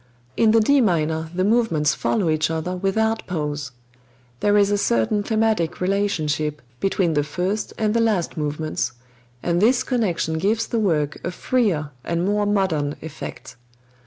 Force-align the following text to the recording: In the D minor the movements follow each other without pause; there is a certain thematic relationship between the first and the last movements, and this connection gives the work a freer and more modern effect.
In 0.35 0.49
the 0.49 0.59
D 0.59 0.81
minor 0.81 1.29
the 1.31 1.43
movements 1.43 1.93
follow 1.93 2.27
each 2.31 2.49
other 2.49 2.75
without 2.75 3.27
pause; 3.27 3.69
there 4.39 4.57
is 4.57 4.71
a 4.71 4.77
certain 4.79 5.21
thematic 5.21 5.79
relationship 5.79 6.63
between 6.79 7.13
the 7.13 7.23
first 7.23 7.71
and 7.77 7.93
the 7.93 8.01
last 8.01 8.35
movements, 8.35 8.93
and 9.43 9.61
this 9.61 9.83
connection 9.83 10.39
gives 10.39 10.65
the 10.65 10.79
work 10.79 11.21
a 11.23 11.29
freer 11.29 11.91
and 12.03 12.25
more 12.25 12.47
modern 12.47 12.95
effect. 13.03 13.57